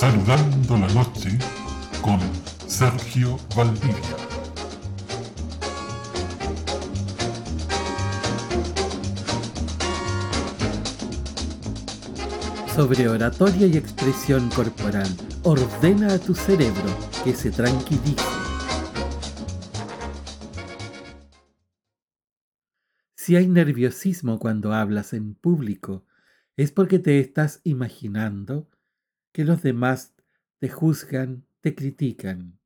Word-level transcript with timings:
Saludando 0.00 0.78
la 0.78 0.88
noche 0.94 1.28
con 2.00 2.18
Sergio 2.66 3.36
Valdivia. 3.54 4.16
Sobre 12.74 13.08
oratoria 13.10 13.66
y 13.66 13.76
expresión 13.76 14.48
corporal, 14.48 15.06
ordena 15.42 16.14
a 16.14 16.18
tu 16.18 16.34
cerebro 16.34 16.96
que 17.22 17.34
se 17.34 17.50
tranquilice. 17.50 18.24
Si 23.16 23.36
hay 23.36 23.48
nerviosismo 23.48 24.38
cuando 24.38 24.72
hablas 24.72 25.12
en 25.12 25.34
público, 25.34 26.06
es 26.56 26.72
porque 26.72 26.98
te 26.98 27.20
estás 27.20 27.60
imaginando 27.64 28.66
que 29.32 29.44
los 29.44 29.62
demás 29.62 30.14
te 30.58 30.68
juzgan, 30.68 31.46
te 31.60 31.74
critican. 31.74 32.58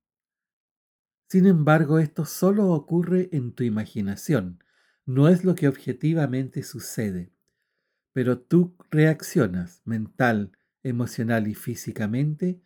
Sin 1.29 1.47
embargo, 1.47 1.99
esto 1.99 2.25
solo 2.25 2.71
ocurre 2.71 3.29
en 3.33 3.53
tu 3.53 3.65
imaginación, 3.65 4.63
no 5.07 5.29
es 5.29 5.45
lo 5.45 5.55
que 5.55 5.69
objetivamente 5.69 6.63
sucede. 6.63 7.33
Pero 8.13 8.39
tú 8.39 8.77
reaccionas 8.91 9.83
mental, 9.85 10.53
emocional 10.83 11.49
y 11.49 11.55
físicamente 11.55 12.61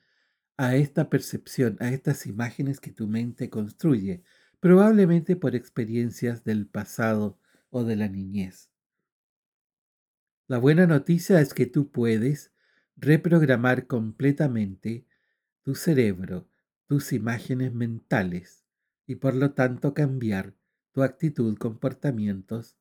a 0.56 0.76
esta 0.76 1.08
percepción, 1.08 1.76
a 1.80 1.90
estas 1.90 2.26
imágenes 2.26 2.80
que 2.80 2.90
tu 2.90 3.06
mente 3.06 3.48
construye, 3.48 4.22
probablemente 4.60 5.36
por 5.36 5.54
experiencias 5.54 6.44
del 6.44 6.66
pasado 6.66 7.38
o 7.70 7.84
de 7.84 7.96
la 7.96 8.08
niñez. 8.08 8.70
La 10.48 10.58
buena 10.58 10.86
noticia 10.86 11.40
es 11.40 11.54
que 11.54 11.66
tú 11.66 11.90
puedes 11.90 12.52
reprogramar 13.00 13.86
completamente 13.86 15.06
tu 15.62 15.76
cerebro, 15.76 16.48
tus 16.86 17.12
imágenes 17.12 17.72
mentales 17.72 18.64
y 19.06 19.16
por 19.16 19.34
lo 19.34 19.52
tanto 19.52 19.94
cambiar 19.94 20.54
tu 20.92 21.02
actitud, 21.02 21.56
comportamientos, 21.58 22.76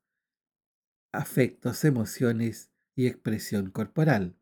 afectos, 1.11 1.85
emociones 1.85 2.71
y 2.95 3.05
expresión 3.05 3.69
corporal. 3.69 4.35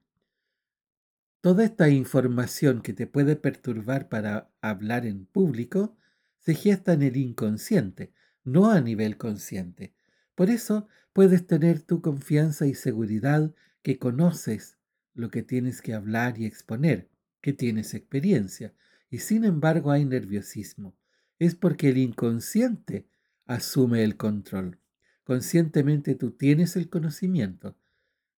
Toda 1.41 1.65
esta 1.65 1.89
información 1.89 2.81
que 2.81 2.93
te 2.93 3.05
puede 3.05 3.35
perturbar 3.35 4.07
para 4.07 4.49
hablar 4.61 5.05
en 5.05 5.25
público 5.25 5.97
se 6.39 6.55
gesta 6.55 6.93
en 6.93 7.03
el 7.03 7.17
inconsciente, 7.17 8.13
no 8.43 8.71
a 8.71 8.79
nivel 8.79 9.17
consciente. 9.17 9.93
Por 10.35 10.49
eso 10.49 10.87
puedes 11.11 11.45
tener 11.45 11.81
tu 11.81 12.01
confianza 12.01 12.65
y 12.65 12.73
seguridad 12.73 13.53
que 13.83 13.99
conoces 13.99 14.74
lo 15.15 15.31
que 15.31 15.41
tienes 15.41 15.81
que 15.81 15.93
hablar 15.95 16.39
y 16.39 16.45
exponer, 16.45 17.09
que 17.41 17.53
tienes 17.53 17.93
experiencia, 17.95 18.73
y 19.09 19.19
sin 19.19 19.43
embargo 19.45 19.91
hay 19.91 20.05
nerviosismo. 20.05 20.95
Es 21.39 21.55
porque 21.55 21.89
el 21.89 21.97
inconsciente 21.97 23.07
asume 23.45 24.03
el 24.03 24.17
control. 24.17 24.79
Conscientemente 25.23 26.13
tú 26.13 26.31
tienes 26.31 26.75
el 26.75 26.89
conocimiento, 26.89 27.75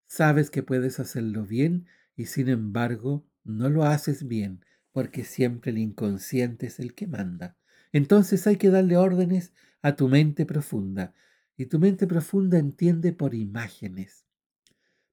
sabes 0.06 0.50
que 0.50 0.62
puedes 0.62 1.00
hacerlo 1.00 1.44
bien 1.44 1.86
y 2.14 2.26
sin 2.26 2.48
embargo 2.48 3.26
no 3.44 3.68
lo 3.68 3.84
haces 3.84 4.26
bien 4.26 4.64
porque 4.92 5.24
siempre 5.24 5.72
el 5.72 5.78
inconsciente 5.78 6.66
es 6.66 6.78
el 6.78 6.94
que 6.94 7.06
manda. 7.06 7.56
Entonces 7.92 8.46
hay 8.46 8.56
que 8.56 8.70
darle 8.70 8.96
órdenes 8.96 9.52
a 9.82 9.96
tu 9.96 10.08
mente 10.08 10.46
profunda 10.46 11.12
y 11.56 11.66
tu 11.66 11.78
mente 11.78 12.06
profunda 12.06 12.58
entiende 12.58 13.12
por 13.12 13.34
imágenes. 13.34 14.25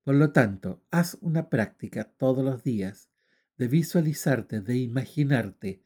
Por 0.03 0.15
lo 0.15 0.31
tanto, 0.31 0.83
haz 0.91 1.17
una 1.21 1.49
práctica 1.49 2.11
todos 2.17 2.43
los 2.43 2.63
días 2.63 3.09
de 3.57 3.67
visualizarte, 3.67 4.61
de 4.61 4.77
imaginarte, 4.77 5.81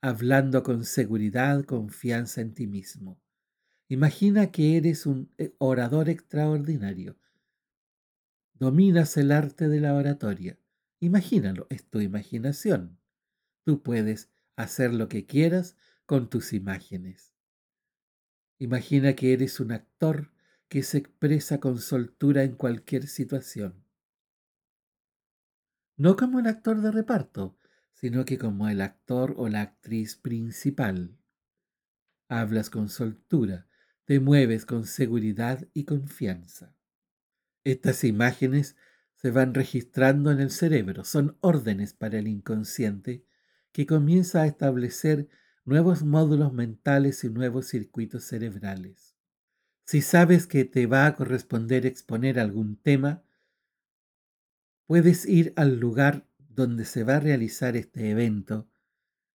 hablando 0.00 0.62
con 0.62 0.84
seguridad, 0.84 1.64
confianza 1.64 2.40
en 2.40 2.54
ti 2.54 2.66
mismo. 2.66 3.20
Imagina 3.88 4.50
que 4.50 4.76
eres 4.76 5.06
un 5.06 5.32
eh, 5.38 5.54
orador 5.58 6.08
extraordinario. 6.08 7.18
Dominas 8.54 9.16
el 9.16 9.32
arte 9.32 9.68
de 9.68 9.80
la 9.80 9.94
oratoria. 9.94 10.58
Imagínalo, 11.00 11.66
es 11.70 11.84
tu 11.88 12.00
imaginación. 12.00 12.98
Tú 13.64 13.82
puedes 13.82 14.30
hacer 14.56 14.94
lo 14.94 15.08
que 15.08 15.26
quieras 15.26 15.76
con 16.06 16.30
tus 16.30 16.52
imágenes. 16.52 17.34
Imagina 18.58 19.14
que 19.14 19.32
eres 19.32 19.60
un 19.60 19.72
actor 19.72 20.32
que 20.68 20.82
se 20.82 20.98
expresa 20.98 21.60
con 21.60 21.78
soltura 21.78 22.42
en 22.44 22.54
cualquier 22.54 23.06
situación. 23.06 23.84
No 25.96 26.16
como 26.16 26.38
el 26.38 26.46
actor 26.46 26.80
de 26.80 26.92
reparto, 26.92 27.58
sino 27.92 28.24
que 28.24 28.38
como 28.38 28.68
el 28.68 28.80
actor 28.80 29.34
o 29.36 29.48
la 29.48 29.62
actriz 29.62 30.14
principal. 30.16 31.18
Hablas 32.28 32.70
con 32.70 32.88
soltura, 32.88 33.66
te 34.04 34.20
mueves 34.20 34.64
con 34.64 34.84
seguridad 34.84 35.66
y 35.74 35.84
confianza. 35.84 36.76
Estas 37.64 38.04
imágenes 38.04 38.76
se 39.14 39.30
van 39.32 39.54
registrando 39.54 40.30
en 40.30 40.40
el 40.40 40.50
cerebro, 40.50 41.04
son 41.04 41.36
órdenes 41.40 41.92
para 41.92 42.18
el 42.18 42.28
inconsciente 42.28 43.24
que 43.72 43.86
comienza 43.86 44.42
a 44.42 44.46
establecer 44.46 45.28
nuevos 45.64 46.04
módulos 46.04 46.52
mentales 46.52 47.24
y 47.24 47.30
nuevos 47.30 47.66
circuitos 47.66 48.24
cerebrales. 48.24 49.07
Si 49.90 50.02
sabes 50.02 50.46
que 50.46 50.66
te 50.66 50.84
va 50.84 51.06
a 51.06 51.14
corresponder 51.14 51.86
exponer 51.86 52.38
algún 52.38 52.76
tema, 52.76 53.22
puedes 54.84 55.24
ir 55.24 55.54
al 55.56 55.80
lugar 55.80 56.28
donde 56.36 56.84
se 56.84 57.04
va 57.04 57.16
a 57.16 57.20
realizar 57.20 57.74
este 57.74 58.10
evento 58.10 58.68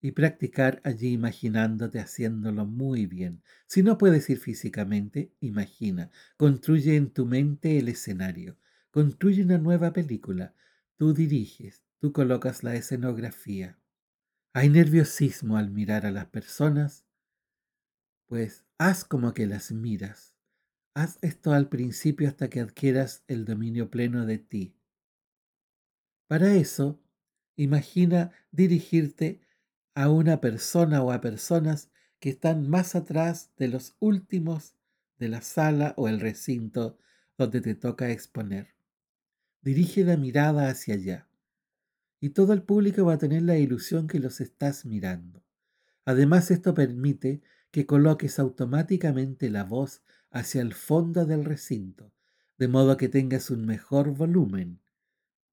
y 0.02 0.10
practicar 0.10 0.82
allí 0.84 1.12
imaginándote 1.12 2.00
haciéndolo 2.00 2.66
muy 2.66 3.06
bien. 3.06 3.42
Si 3.66 3.82
no 3.82 3.96
puedes 3.96 4.28
ir 4.28 4.40
físicamente, 4.40 5.32
imagina, 5.40 6.10
construye 6.36 6.96
en 6.96 7.08
tu 7.12 7.24
mente 7.24 7.78
el 7.78 7.88
escenario, 7.88 8.58
construye 8.90 9.42
una 9.44 9.56
nueva 9.56 9.94
película, 9.94 10.54
tú 10.98 11.14
diriges, 11.14 11.82
tú 11.98 12.12
colocas 12.12 12.62
la 12.62 12.74
escenografía. 12.74 13.78
Hay 14.52 14.68
nerviosismo 14.68 15.56
al 15.56 15.70
mirar 15.70 16.04
a 16.04 16.10
las 16.10 16.26
personas, 16.26 17.06
pues 18.26 18.66
haz 18.76 19.06
como 19.06 19.32
que 19.32 19.46
las 19.46 19.72
miras 19.72 20.32
Haz 20.94 21.18
esto 21.22 21.52
al 21.52 21.70
principio 21.70 22.28
hasta 22.28 22.50
que 22.50 22.60
adquieras 22.60 23.24
el 23.26 23.46
dominio 23.46 23.90
pleno 23.90 24.26
de 24.26 24.38
ti. 24.38 24.76
Para 26.26 26.54
eso, 26.54 27.00
imagina 27.56 28.32
dirigirte 28.50 29.40
a 29.94 30.10
una 30.10 30.40
persona 30.40 31.02
o 31.02 31.10
a 31.10 31.20
personas 31.22 31.90
que 32.20 32.28
están 32.28 32.68
más 32.68 32.94
atrás 32.94 33.52
de 33.56 33.68
los 33.68 33.96
últimos 34.00 34.74
de 35.18 35.28
la 35.28 35.40
sala 35.40 35.94
o 35.96 36.08
el 36.08 36.20
recinto 36.20 36.98
donde 37.38 37.62
te 37.62 37.74
toca 37.74 38.10
exponer. 38.10 38.74
Dirige 39.62 40.04
la 40.04 40.16
mirada 40.18 40.68
hacia 40.68 40.94
allá 40.94 41.28
y 42.20 42.30
todo 42.30 42.52
el 42.52 42.62
público 42.62 43.04
va 43.04 43.14
a 43.14 43.18
tener 43.18 43.42
la 43.42 43.56
ilusión 43.56 44.06
que 44.06 44.20
los 44.20 44.40
estás 44.40 44.84
mirando. 44.84 45.42
Además, 46.04 46.50
esto 46.50 46.74
permite 46.74 47.42
que 47.70 47.86
coloques 47.86 48.38
automáticamente 48.38 49.50
la 49.50 49.64
voz 49.64 50.02
hacia 50.32 50.62
el 50.62 50.74
fondo 50.74 51.26
del 51.26 51.44
recinto, 51.44 52.12
de 52.58 52.68
modo 52.68 52.96
que 52.96 53.08
tengas 53.08 53.50
un 53.50 53.66
mejor 53.66 54.10
volumen. 54.10 54.80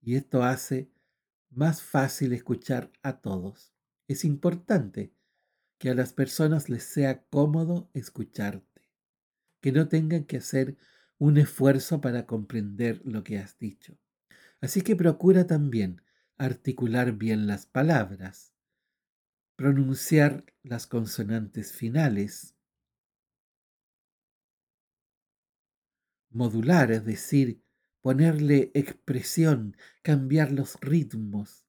Y 0.01 0.15
esto 0.15 0.43
hace 0.43 0.91
más 1.49 1.81
fácil 1.81 2.33
escuchar 2.33 2.91
a 3.03 3.19
todos. 3.21 3.73
Es 4.07 4.25
importante 4.25 5.13
que 5.77 5.89
a 5.89 5.95
las 5.95 6.13
personas 6.13 6.69
les 6.69 6.83
sea 6.83 7.23
cómodo 7.25 7.89
escucharte, 7.93 8.89
que 9.61 9.71
no 9.71 9.87
tengan 9.87 10.23
que 10.25 10.37
hacer 10.37 10.77
un 11.17 11.37
esfuerzo 11.37 12.01
para 12.01 12.25
comprender 12.25 13.01
lo 13.05 13.23
que 13.23 13.37
has 13.37 13.57
dicho. 13.57 13.97
Así 14.61 14.81
que 14.81 14.95
procura 14.95 15.47
también 15.47 16.01
articular 16.37 17.13
bien 17.13 17.47
las 17.47 17.65
palabras, 17.65 18.53
pronunciar 19.55 20.45
las 20.63 20.87
consonantes 20.87 21.73
finales, 21.73 22.55
modular, 26.29 26.91
es 26.91 27.05
decir, 27.05 27.61
ponerle 28.01 28.71
expresión, 28.73 29.75
cambiar 30.01 30.51
los 30.51 30.79
ritmos. 30.81 31.65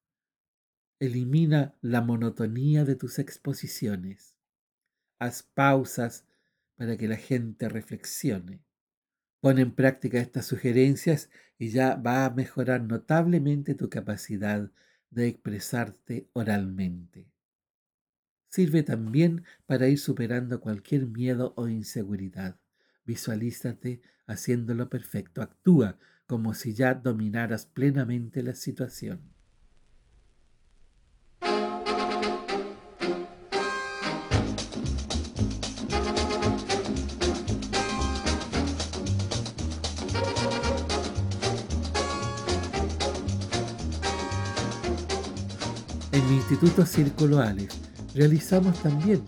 Elimina 0.99 1.75
la 1.81 2.03
monotonía 2.03 2.85
de 2.85 2.95
tus 2.95 3.19
exposiciones. 3.19 4.37
Haz 5.19 5.43
pausas 5.43 6.27
para 6.77 6.97
que 6.97 7.09
la 7.09 7.17
gente 7.17 7.69
reflexione. 7.69 8.63
Pon 9.41 9.59
en 9.59 9.75
práctica 9.75 10.19
estas 10.19 10.47
sugerencias 10.47 11.31
y 11.59 11.71
ya 11.71 11.95
va 11.97 12.27
a 12.27 12.31
mejorar 12.31 12.83
notablemente 12.83 13.75
tu 13.75 13.89
capacidad 13.89 14.71
de 15.11 15.29
expresarte 15.29 16.29
oralmente. 16.35 17.27
Sirve 18.51 18.83
también 18.83 19.45
para 19.67 19.89
ir 19.89 19.99
superando 19.99 20.61
cualquier 20.61 21.07
miedo 21.07 21.55
o 21.57 21.69
inseguridad. 21.69 22.59
Visualízate 23.11 24.01
haciéndolo 24.29 24.89
perfecto. 24.89 25.43
Actúa 25.43 25.99
como 26.29 26.55
si 26.55 26.75
ya 26.75 26.95
dominaras 26.95 27.67
plenamente 27.67 28.41
la 28.41 28.55
situación. 28.55 29.21
En 46.13 46.29
mi 46.29 46.37
Instituto 46.37 46.87
Círculo 46.87 47.41
Alex 47.41 47.77
realizamos 48.15 48.81
también 48.81 49.25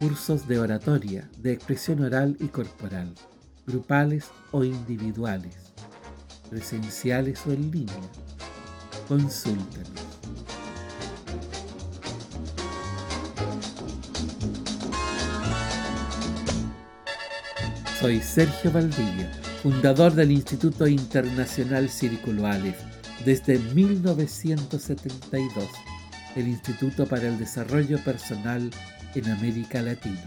cursos 0.00 0.48
de 0.48 0.58
oratoria, 0.58 1.30
de 1.36 1.52
expresión 1.52 2.02
oral 2.02 2.36
y 2.40 2.48
corporal, 2.48 3.14
grupales 3.66 4.30
o 4.50 4.64
individuales, 4.64 5.56
presenciales 6.48 7.46
o 7.46 7.52
en 7.52 7.70
línea. 7.70 8.00
Consúltanos. 9.06 9.90
Soy 18.00 18.22
Sergio 18.22 18.72
Valdivia, 18.72 19.30
fundador 19.62 20.14
del 20.14 20.30
Instituto 20.30 20.88
Internacional 20.88 21.90
Círculo 21.90 22.46
Aleph 22.46 22.80
desde 23.26 23.58
1972, 23.58 25.68
el 26.36 26.48
Instituto 26.48 27.04
para 27.04 27.28
el 27.28 27.38
Desarrollo 27.38 28.02
Personal 28.02 28.70
en 29.14 29.30
América 29.30 29.80
Latina. 29.82 30.24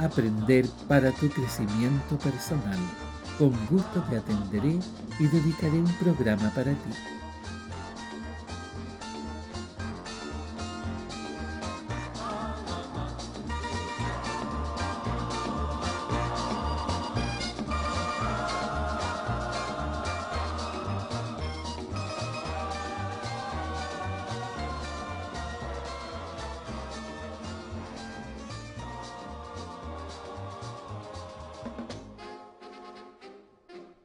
aprender 0.00 0.66
para 0.88 1.12
tu 1.12 1.28
crecimiento 1.28 2.18
personal. 2.18 2.80
Con 3.38 3.52
gusto 3.68 4.02
te 4.08 4.16
atenderé 4.16 4.78
y 5.18 5.26
dedicaré 5.26 5.78
un 5.78 5.92
programa 5.98 6.50
para 6.54 6.72
ti. 6.72 7.25